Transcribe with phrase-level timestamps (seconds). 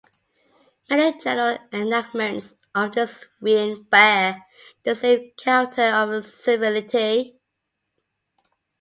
[0.89, 4.43] Many general enactments of this reign bear
[4.83, 7.39] the same character of servility.